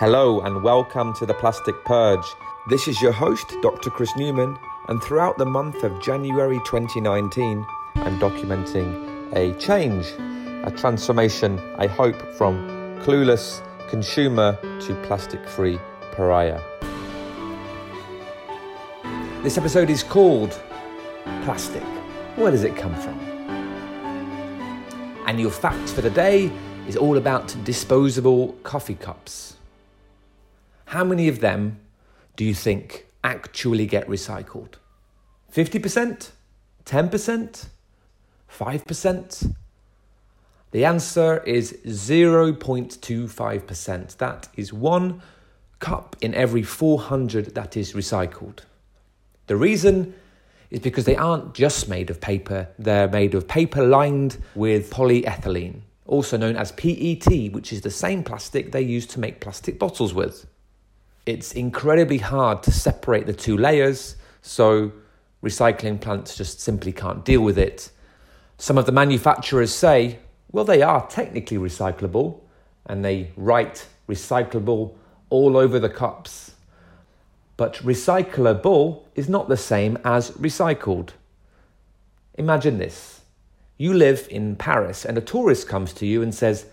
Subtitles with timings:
[0.00, 2.24] Hello and welcome to the Plastic Purge.
[2.70, 3.90] This is your host, Dr.
[3.90, 10.06] Chris Newman, and throughout the month of January 2019, I'm documenting a change,
[10.66, 12.66] a transformation, I hope, from
[13.02, 13.60] clueless
[13.90, 15.78] consumer to plastic free
[16.12, 16.62] pariah.
[19.42, 20.58] This episode is called
[21.44, 21.84] Plastic.
[22.36, 23.20] Where does it come from?
[25.26, 26.50] And your fact for the day
[26.88, 29.58] is all about disposable coffee cups.
[30.90, 31.78] How many of them
[32.34, 34.74] do you think actually get recycled?
[35.54, 36.30] 50%?
[36.84, 37.66] 10%?
[38.50, 39.54] 5%?
[40.72, 44.16] The answer is 0.25%.
[44.16, 45.22] That is one
[45.78, 48.64] cup in every 400 that is recycled.
[49.46, 50.12] The reason
[50.70, 55.82] is because they aren't just made of paper, they're made of paper lined with polyethylene,
[56.08, 60.12] also known as PET, which is the same plastic they use to make plastic bottles
[60.12, 60.46] with.
[61.26, 64.92] It's incredibly hard to separate the two layers, so
[65.42, 67.90] recycling plants just simply can't deal with it.
[68.58, 70.18] Some of the manufacturers say,
[70.52, 72.40] well, they are technically recyclable,
[72.86, 74.94] and they write recyclable
[75.28, 76.52] all over the cups.
[77.56, 81.10] But recyclable is not the same as recycled.
[82.34, 83.20] Imagine this
[83.80, 86.66] you live in Paris, and a tourist comes to you and says,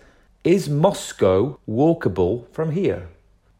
[0.44, 3.08] Is Moscow walkable from here?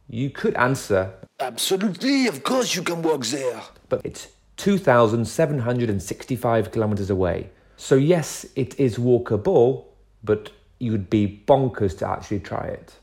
[0.09, 3.61] You could answer, Absolutely, of course you can walk there.
[3.89, 7.51] but it's 2,765 kilometers away.
[7.77, 9.84] So, yes, it is walkable,
[10.25, 12.95] but you'd be bonkers to actually try it.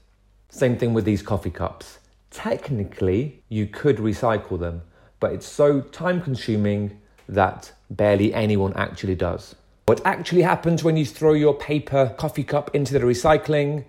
[0.49, 1.99] Same thing with these coffee cups.
[2.31, 4.81] Technically, you could recycle them,
[5.19, 9.55] but it's so time consuming that barely anyone actually does.
[9.85, 13.85] What actually happens when you throw your paper coffee cup into the recycling?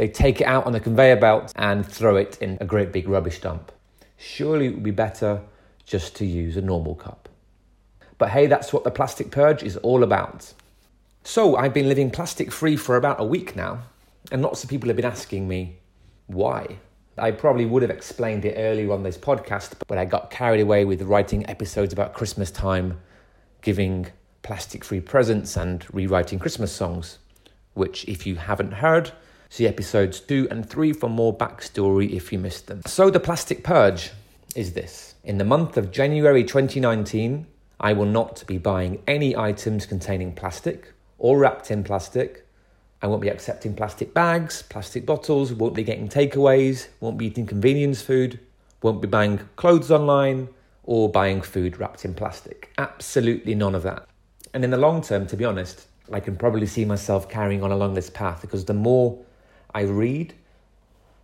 [0.00, 3.06] They take it out on the conveyor belt and throw it in a great big
[3.06, 3.70] rubbish dump.
[4.16, 5.42] Surely it would be better
[5.84, 7.28] just to use a normal cup.
[8.16, 10.54] But hey, that's what the plastic purge is all about.
[11.22, 13.82] So I've been living plastic free for about a week now,
[14.32, 15.76] and lots of people have been asking me
[16.28, 16.78] why.
[17.18, 20.86] I probably would have explained it earlier on this podcast, but I got carried away
[20.86, 22.98] with writing episodes about Christmas time,
[23.60, 24.06] giving
[24.40, 27.18] plastic free presents, and rewriting Christmas songs.
[27.74, 29.12] Which, if you haven't heard,
[29.50, 32.80] see episodes two and three for more backstory if you missed them.
[32.86, 34.12] So, the plastic purge
[34.56, 35.14] is this.
[35.22, 37.46] In the month of January 2019,
[37.78, 42.46] I will not be buying any items containing plastic or wrapped in plastic.
[43.02, 47.46] I won't be accepting plastic bags, plastic bottles, won't be getting takeaways, won't be eating
[47.46, 48.38] convenience food,
[48.82, 50.48] won't be buying clothes online
[50.84, 52.70] or buying food wrapped in plastic.
[52.78, 54.06] Absolutely none of that.
[54.54, 57.72] And in the long term, to be honest, I can probably see myself carrying on
[57.72, 59.18] along this path because the more
[59.74, 60.34] I read,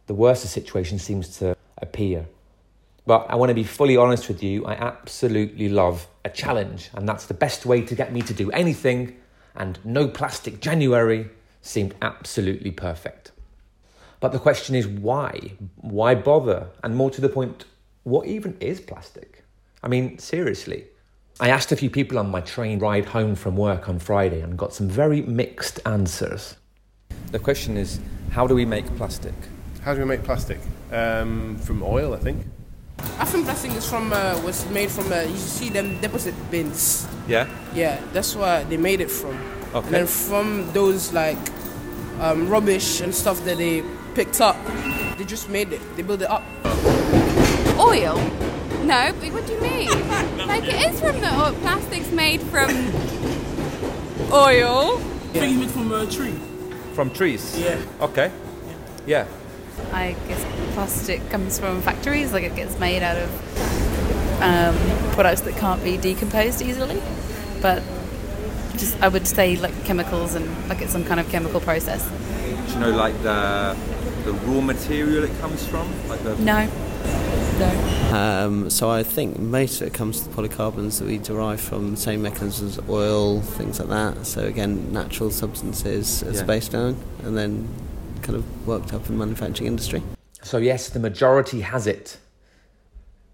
[0.07, 2.27] the worse the situation seems to appear.
[3.07, 7.09] But I want to be fully honest with you, I absolutely love a challenge, and
[7.09, 9.17] that's the best way to get me to do anything.
[9.55, 11.31] And no plastic January
[11.63, 13.33] seemed absolutely perfect.
[14.21, 15.53] But the question is why?
[15.77, 16.69] Why bother?
[16.83, 17.65] And more to the point,
[18.03, 19.45] what even is plastic?
[19.83, 20.87] I mean, seriously.
[21.39, 24.57] I asked a few people on my train ride home from work on Friday and
[24.57, 26.57] got some very mixed answers.
[27.33, 28.01] The question is
[28.31, 29.35] how do we make plastic?
[29.83, 30.59] How do we make plastic?
[30.93, 32.47] Um, from oil, I think.
[33.19, 37.07] I think plastic is from uh, was made from uh, you see them deposit bins.
[37.27, 37.49] Yeah?
[37.75, 39.37] Yeah, that's why they made it from.
[39.75, 39.87] Okay.
[39.87, 41.39] And then from those like
[42.21, 43.83] um, rubbish and stuff that they
[44.15, 44.57] picked up,
[45.19, 45.81] they just made it.
[45.97, 46.45] They built it up.
[47.79, 48.17] Oil?
[48.85, 49.89] No, but what do you mean?
[50.47, 51.53] like it is from the oil.
[51.61, 52.71] Plastic's made from
[54.33, 54.99] oil.
[54.99, 56.56] I think it's made from a tree.
[56.97, 57.59] From trees?
[57.59, 57.79] Yeah.
[58.01, 58.33] Okay.
[59.07, 59.27] Yeah.
[59.93, 60.43] I guess
[60.73, 65.99] plastic comes from factories, like it gets made out of um, products that can't be
[65.99, 67.03] decomposed easily.
[67.61, 67.83] But
[68.79, 72.03] just, I would say like chemicals and like it's some kind of chemical process.
[72.67, 73.77] Do you know like the
[74.25, 75.87] the raw material it comes from?
[76.09, 76.67] Like the No,
[77.59, 78.17] no.
[78.17, 81.93] Um, so I think most of it comes to the polycarbons that we derive from
[81.93, 84.27] the same mechanisms as oil, things like that.
[84.27, 86.45] So again, natural substances as Yeah.
[86.45, 87.69] based on, and then
[88.23, 90.03] kind of worked up in the manufacturing industry.
[90.43, 92.19] So, yes, the majority has it.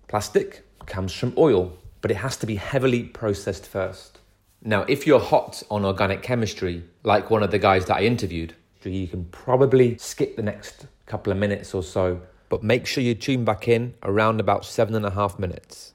[0.09, 4.19] Plastic comes from oil, but it has to be heavily processed first.
[4.65, 8.55] Now, if you're hot on organic chemistry, like one of the guys that I interviewed,
[8.85, 12.21] you can probably skip the next couple of minutes or so,
[12.53, 15.95] but make sure you tune back in around about seven and a half minutes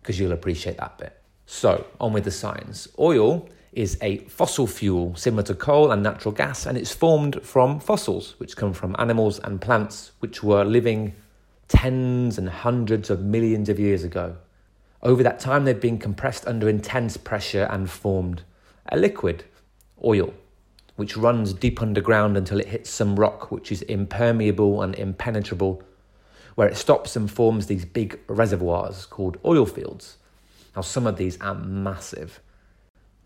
[0.00, 1.20] because you'll appreciate that bit.
[1.46, 2.86] So, on with the science.
[2.96, 7.80] Oil is a fossil fuel similar to coal and natural gas, and it's formed from
[7.80, 11.12] fossils, which come from animals and plants which were living
[11.66, 14.36] tens and hundreds of millions of years ago.
[15.02, 18.44] Over that time, they've been compressed under intense pressure and formed
[18.92, 19.42] a liquid,
[20.04, 20.32] oil,
[20.94, 25.82] which runs deep underground until it hits some rock which is impermeable and impenetrable,
[26.56, 30.16] where it stops and forms these big reservoirs called oil fields.
[30.74, 32.40] Now, some of these are massive.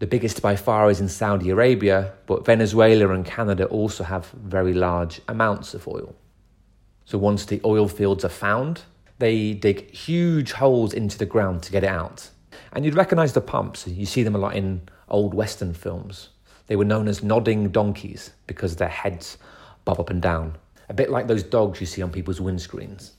[0.01, 4.75] The biggest by far is in Saudi Arabia, but Venezuela and Canada also have very
[4.75, 6.15] large amounts of oil.
[7.05, 8.83] So, once the oil fields are found,
[9.19, 12.31] they dig huge holes into the ground to get it out.
[12.73, 13.87] And you'd recognize the pumps.
[13.87, 16.31] You see them a lot in old Western films.
[16.67, 19.39] They were known as nodding donkeys because their heads
[19.85, 20.57] bob up and down,
[20.89, 23.13] a bit like those dogs you see on people's windscreens.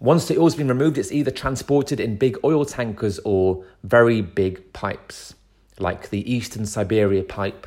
[0.00, 4.72] Once the oil's been removed, it's either transported in big oil tankers or very big
[4.72, 5.34] pipes,
[5.80, 7.66] like the Eastern Siberia pipe,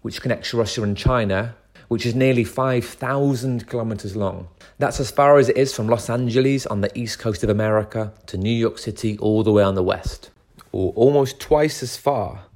[0.00, 1.54] which connects Russia and China,
[1.88, 4.48] which is nearly 5,000 kilometers long.
[4.78, 8.12] That's as far as it is from Los Angeles on the east coast of America
[8.26, 10.30] to New York City all the way on the west,
[10.72, 12.46] or almost twice as far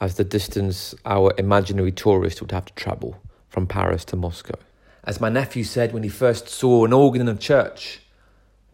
[0.00, 3.18] as the distance our imaginary tourist would have to travel
[3.48, 4.58] from Paris to Moscow.
[5.04, 8.00] As my nephew said when he first saw an organ in a church,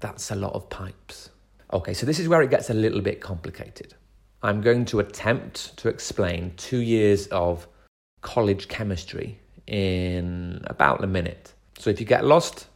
[0.02, 1.30] that's a lot of pipes.
[1.72, 3.94] Okay, so this is where it gets a little bit complicated.
[4.42, 7.66] I'm going to attempt to explain two years of
[8.20, 11.54] college chemistry in about a minute.
[11.78, 12.66] So if you get lost,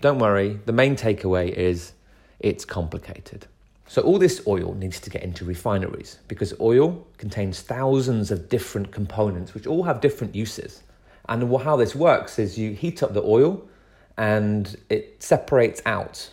[0.00, 1.92] don't worry, the main takeaway is
[2.38, 3.46] it's complicated.
[3.86, 8.92] So, all this oil needs to get into refineries because oil contains thousands of different
[8.92, 10.84] components which all have different uses.
[11.28, 13.68] And how this works is you heat up the oil
[14.16, 16.30] and it separates out.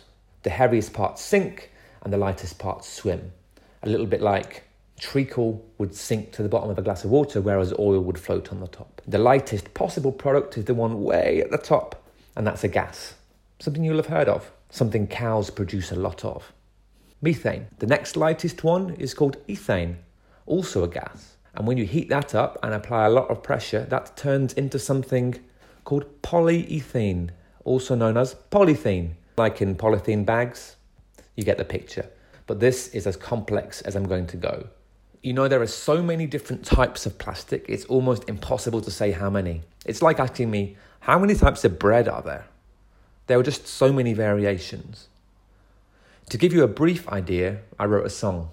[0.48, 1.70] The heaviest parts sink
[2.02, 3.32] and the lightest parts swim.
[3.82, 4.64] A little bit like
[4.98, 8.50] treacle would sink to the bottom of a glass of water, whereas oil would float
[8.50, 9.02] on the top.
[9.06, 12.02] The lightest possible product is the one way at the top,
[12.34, 13.14] and that's a gas
[13.60, 16.52] something you'll have heard of, something cows produce a lot of.
[17.20, 17.66] Methane.
[17.78, 19.96] The next lightest one is called ethane,
[20.46, 21.36] also a gas.
[21.54, 24.78] And when you heat that up and apply a lot of pressure, that turns into
[24.78, 25.40] something
[25.84, 27.30] called polyethylene,
[27.64, 29.14] also known as polythene.
[29.38, 30.76] Like in polythene bags,
[31.36, 32.10] you get the picture.
[32.46, 34.66] But this is as complex as I'm going to go.
[35.22, 39.12] You know, there are so many different types of plastic, it's almost impossible to say
[39.12, 39.62] how many.
[39.86, 42.46] It's like asking me, how many types of bread are there?
[43.26, 45.08] There are just so many variations.
[46.30, 48.50] To give you a brief idea, I wrote a song,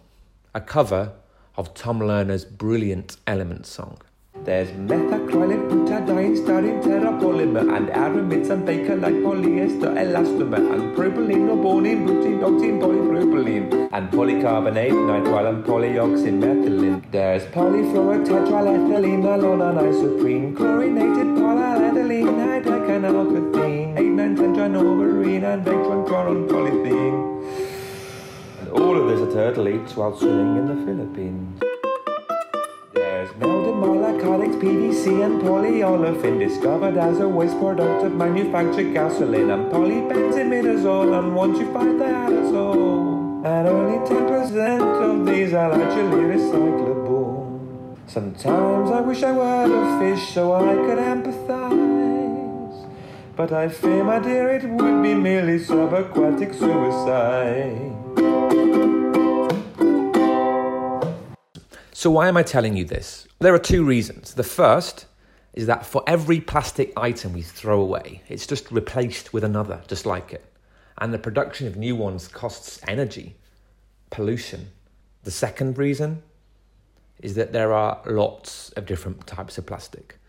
[0.54, 1.14] a cover
[1.58, 4.02] of Tom Lehrer's brilliant Element song.
[4.46, 12.80] There's methacrylate, butadiene, styrene, terrapolymer, and aramids and Bakelite polyester, elastomer, and propylene, norbornene, butene,
[12.80, 17.02] polypropylene, and polycarbonate, nitrile, and polyoxine, methylene.
[17.10, 26.48] There's polyfluoride, tetraethylene, nylon, and isoprene, chlorinated polyethylene, hydrocanalcathene, 8, 9, 10, trinoberine, and vectron,
[26.48, 27.18] polythene.
[28.60, 31.75] And all of this a turtle eats while swimming in the Philippines.
[33.40, 41.20] Melded monocotics, PVC, and polyolefin discovered as a waste product of manufactured gasoline and polybenzimidazole.
[41.20, 47.60] And once you find the aerosol, and only 10% of these are actually recyclable.
[48.08, 52.88] Sometimes I wish I were a fish so I could empathize.
[53.36, 58.05] But I fear, my dear, it would be merely subaquatic suicide.
[62.06, 63.28] So, why am I telling you this?
[63.40, 64.36] There are two reasons.
[64.36, 65.08] The first
[65.54, 70.06] is that for every plastic item we throw away, it's just replaced with another just
[70.06, 70.46] like it.
[71.00, 73.38] And the production of new ones costs energy,
[74.12, 74.68] pollution.
[75.24, 76.22] The second reason
[77.24, 80.20] is that there are lots of different types of plastic.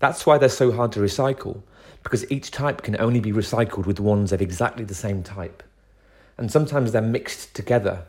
[0.00, 1.62] That's why they're so hard to recycle,
[2.02, 5.62] because each type can only be recycled with ones of exactly the same type.
[6.36, 8.04] And sometimes they're mixed together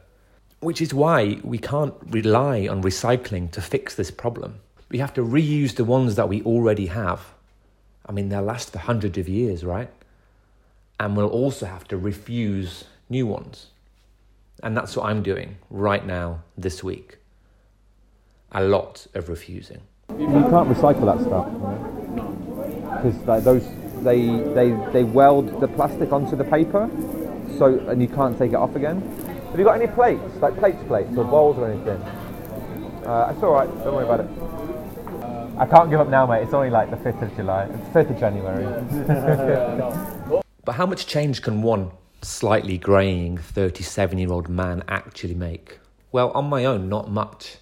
[0.63, 4.60] which is why we can't rely on recycling to fix this problem.
[4.89, 7.34] We have to reuse the ones that we already have.
[8.05, 9.89] I mean, they'll last for hundreds of years, right?
[11.00, 13.67] And we'll also have to refuse new ones.
[14.62, 17.17] And that's what I'm doing right now, this week.
[18.51, 19.82] A lot of refusing.
[20.10, 21.48] You can't recycle that stuff,
[22.96, 23.67] because like those
[24.03, 26.89] they they they weld the plastic onto the paper,
[27.58, 29.01] so and you can't take it off again.
[29.54, 32.02] Have you got any plates, like plates, plates, or bowls or anything?
[33.06, 33.70] Uh, it's all right.
[33.84, 35.60] Don't worry about it.
[35.60, 36.42] I can't give up now, mate.
[36.42, 37.68] It's only like the fifth of July.
[37.94, 38.66] Fifth of January.
[40.66, 41.92] But how much change can one
[42.24, 45.78] slightly greying 37 year old man actually make?
[46.12, 47.58] Well, on my own, not much.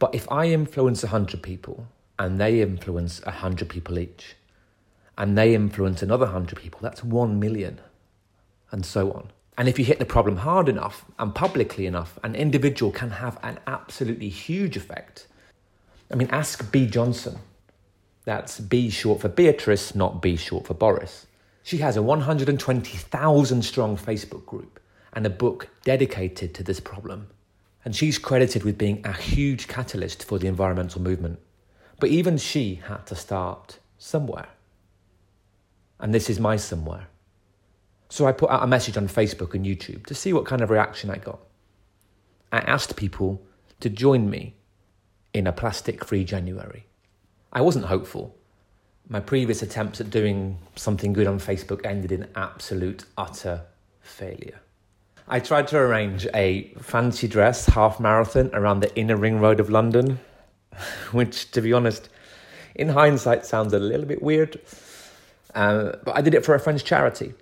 [0.00, 1.86] But if I influence 100 people
[2.18, 4.34] and they influence 100 people each,
[5.16, 7.80] and they influence another 100 people, that's 1 million,
[8.72, 9.30] and so on.
[9.58, 13.38] And if you hit the problem hard enough and publicly enough, an individual can have
[13.42, 15.26] an absolutely huge effect.
[16.10, 17.38] I mean, ask Bea Johnson.
[18.24, 21.26] That's B short for Beatrice, not B short for Boris.
[21.62, 24.78] She has a 120,000 strong Facebook group
[25.12, 27.28] and a book dedicated to this problem.
[27.84, 31.38] And she's credited with being a huge catalyst for the environmental movement.
[31.98, 34.48] But even she had to start somewhere.
[35.98, 37.06] And this is my somewhere.
[38.08, 40.70] So I put out a message on Facebook and YouTube to see what kind of
[40.70, 41.40] reaction I got.
[42.52, 43.42] I asked people
[43.80, 44.54] to join me
[45.34, 46.86] in a plastic free January.
[47.52, 48.36] I wasn't hopeful.
[49.08, 53.62] My previous attempts at doing something good on Facebook ended in absolute, utter
[54.00, 54.60] failure.
[55.28, 59.68] I tried to arrange a fancy dress half marathon around the inner ring road of
[59.68, 60.20] London,
[61.12, 62.08] which, to be honest,
[62.74, 64.60] in hindsight sounds a little bit weird.
[65.54, 67.34] Uh, but I did it for a friend's charity.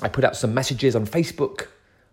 [0.00, 1.68] I put out some messages on Facebook,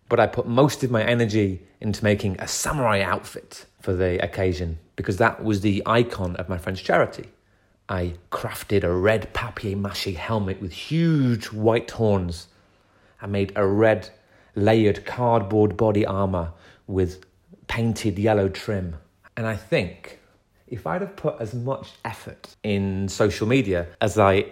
[0.10, 4.80] but I put most of my energy into making a samurai outfit for the occasion
[4.96, 7.30] because that was the icon of my friend's charity.
[7.88, 12.48] I crafted a red papier mâché helmet with huge white horns.
[13.22, 14.10] I made a red
[14.56, 16.52] layered cardboard body armor
[16.88, 17.24] with
[17.68, 18.96] painted yellow trim.
[19.38, 20.20] And I think
[20.68, 24.46] if I'd have put as much effort in social media as I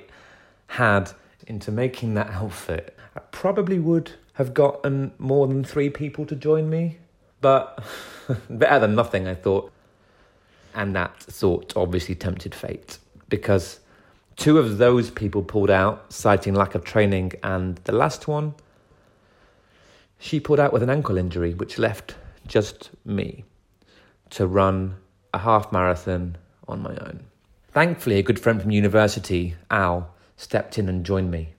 [0.67, 1.11] had
[1.47, 6.69] into making that outfit, I probably would have gotten more than three people to join
[6.69, 6.97] me.
[7.41, 7.83] But
[8.49, 9.71] better than nothing, I thought.
[10.73, 12.97] And that thought obviously tempted fate
[13.29, 13.79] because
[14.35, 18.55] two of those people pulled out, citing lack of training, and the last one,
[20.19, 22.15] she pulled out with an ankle injury, which left
[22.47, 23.43] just me
[24.31, 24.95] to run
[25.33, 27.21] a half marathon on my own.
[27.71, 31.53] Thankfully, a good friend from university, Al, stepped in and joined me.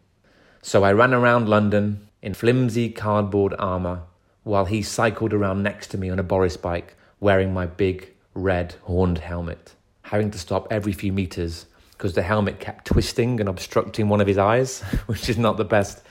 [0.62, 4.02] So I ran around London in flimsy cardboard armour
[4.44, 8.74] while he cycled around next to me on a Boris bike wearing my big red
[8.82, 14.08] horned helmet, having to stop every few metres because the helmet kept twisting and obstructing
[14.08, 16.02] one of his eyes, which is not the best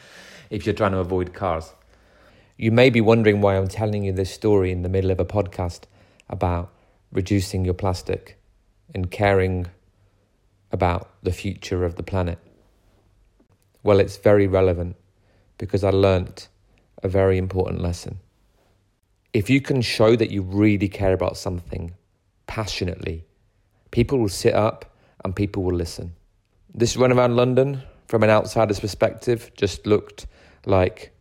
[0.50, 1.74] if you're trying to avoid cars.
[2.58, 5.25] You may be wondering why I'm telling you this story in the middle of a
[5.25, 5.82] podcast
[6.29, 6.72] about
[7.12, 8.39] reducing your plastic
[8.93, 9.67] and caring
[10.72, 12.39] about the future of the planet.
[13.84, 14.96] Well, it's very relevant
[15.58, 16.48] because I learnt
[17.04, 18.20] a very important lesson.
[19.34, 21.94] If you can show that you really care about something
[22.48, 23.25] passionately,
[23.92, 26.13] people will sit up and people will listen.
[26.74, 30.28] This run around London, from an outsider's perspective, just looked
[30.66, 31.12] like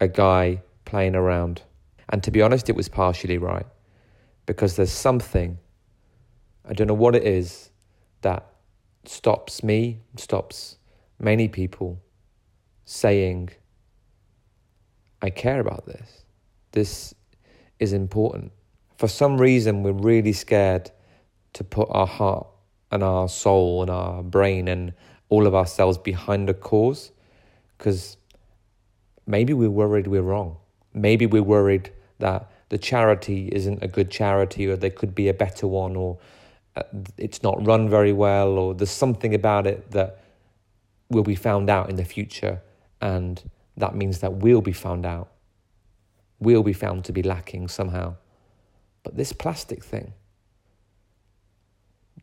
[0.00, 1.62] a guy playing around.
[2.08, 3.66] And to be honest, it was partially right
[4.46, 5.58] because there's something,
[6.64, 7.70] I don't know what it is,
[8.22, 8.46] that
[9.04, 10.76] stops me, stops
[11.18, 12.00] many people
[12.86, 13.50] saying,
[15.20, 16.24] I care about this.
[16.72, 17.14] This
[17.78, 18.52] is important.
[18.96, 20.90] For some reason, we're really scared
[21.52, 22.46] to put our heart
[22.90, 24.94] and our soul and our brain and
[25.28, 27.10] all of ourselves behind a cause
[27.76, 28.16] because
[29.26, 30.56] maybe we're worried we're wrong.
[30.94, 31.90] Maybe we're worried
[32.20, 36.18] that the charity isn't a good charity or there could be a better one or
[36.76, 36.82] uh,
[37.18, 40.22] it's not run very well or there's something about it that
[41.10, 42.60] will be found out in the future
[43.00, 43.42] and
[43.76, 45.28] that means that we'll be found out.
[46.38, 48.16] We'll be found to be lacking somehow.
[49.02, 50.12] But this plastic thing,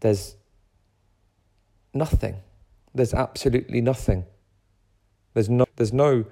[0.01, 0.35] there's
[1.93, 2.37] nothing.
[2.93, 4.25] There's absolutely nothing.
[5.33, 6.25] There's no, there's no,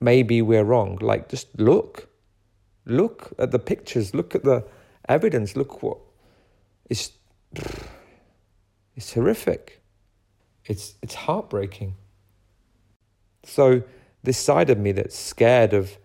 [0.00, 0.98] maybe we're wrong.
[1.00, 2.08] Like, just look.
[2.86, 4.14] Look at the pictures.
[4.14, 4.64] Look at the
[5.08, 5.56] evidence.
[5.56, 5.98] Look what.
[6.88, 7.10] It's,
[8.94, 9.82] it's horrific.
[10.64, 11.94] It's, it's heartbreaking.
[13.46, 13.84] So,
[14.24, 15.96] this side of me that's scared of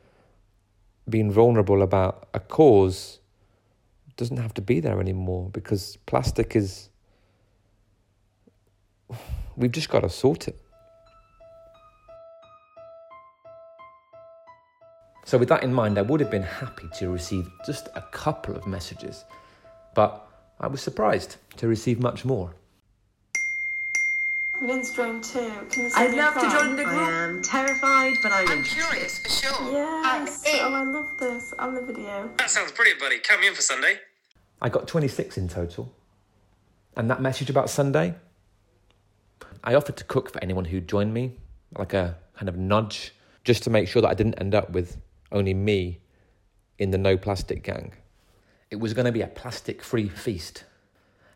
[1.09, 3.19] being vulnerable about a cause
[4.15, 6.89] doesn't have to be there anymore because plastic is.
[9.57, 10.57] We've just got to sort it.
[15.25, 18.55] So, with that in mind, I would have been happy to receive just a couple
[18.55, 19.25] of messages,
[19.95, 20.27] but
[20.59, 22.53] I was surprised to receive much more.
[24.61, 25.51] Lynn's joined too.
[25.71, 26.95] Can you I'd love to join the group.
[26.95, 29.71] I am terrified, but I'm, I'm curious for sure.
[29.71, 30.45] Yes.
[30.45, 31.51] Uh, oh, oh, I love this.
[31.57, 32.29] On the video.
[32.37, 33.17] That sounds brilliant, buddy.
[33.17, 33.97] Come in for Sunday.
[34.61, 35.91] I got 26 in total.
[36.95, 38.13] And that message about Sunday,
[39.63, 41.37] I offered to cook for anyone who joined me,
[41.75, 44.97] like a kind of nudge, just to make sure that I didn't end up with
[45.31, 46.01] only me
[46.77, 47.93] in the no plastic gang.
[48.69, 50.65] it was going to be a plastic free feast.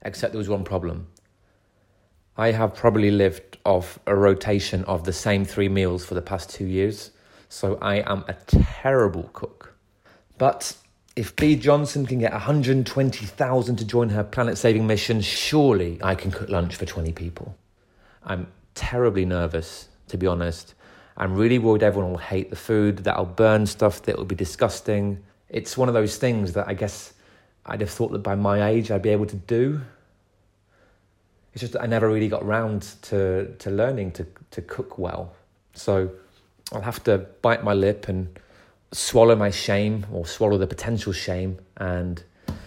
[0.03, 1.08] Except there was one problem.
[2.38, 6.50] I have probably lived off a rotation of the same three meals for the past
[6.50, 7.12] two years,
[7.48, 9.74] so I am a terrible cook.
[10.38, 10.75] But
[11.15, 16.30] if Bea Johnson can get 120,000 to join her planet saving mission, surely I can
[16.30, 17.56] cook lunch for 20 people.
[18.24, 20.74] I'm terribly nervous, to be honest.
[21.15, 24.36] I'm really worried everyone will hate the food, that I'll burn stuff that will be
[24.36, 25.24] disgusting.
[25.48, 27.13] It's one of those things that I guess
[27.65, 29.80] I'd have thought that by my age I'd be able to do.
[31.55, 35.33] It's just that I never really got round to, to learning to, to cook well.
[35.74, 36.12] So
[36.74, 38.38] I'll have to bite my lip and
[38.91, 42.21] swallow my shame or swallow the potential shame and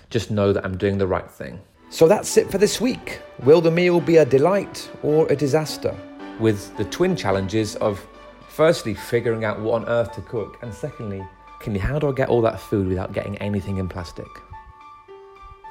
[0.09, 1.61] just know that I'm doing the right thing.
[1.91, 3.21] So that's it for this week.
[3.45, 5.95] Will the meal be a delight or a disaster?
[6.41, 8.07] With the twin challenges of
[8.49, 11.23] firstly figuring out what on earth to cook, and secondly,
[11.61, 14.29] can you, how do I get all that food without getting anything in plastic?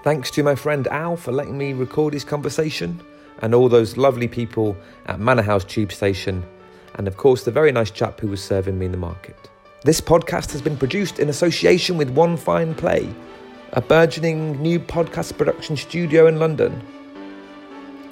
[0.03, 3.01] Thanks to my friend Al for letting me record his conversation,
[3.41, 4.77] and all those lovely people
[5.07, 6.45] at Manor House Tube Station,
[6.95, 9.49] and of course the very nice chap who was serving me in the market.
[9.83, 13.13] This podcast has been produced in association with One Fine Play,
[13.73, 16.81] a burgeoning new podcast production studio in London.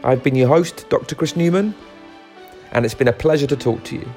[0.04, 1.16] I've been your host, Dr.
[1.16, 1.74] Chris Newman,
[2.72, 4.08] and it's been a pleasure to talk to you.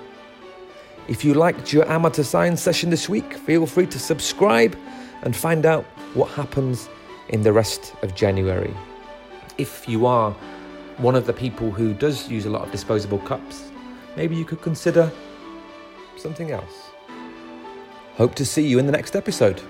[1.07, 4.77] If you liked your amateur science session this week, feel free to subscribe
[5.23, 5.85] and find out
[6.15, 6.89] what happens
[7.29, 8.75] in the rest of January.
[9.59, 10.33] If you are
[10.99, 13.71] one of the people who does use a lot of disposable cups,
[14.17, 15.11] maybe you could consider
[16.17, 16.91] something else.
[18.17, 19.63] Hope to see you in the next episode.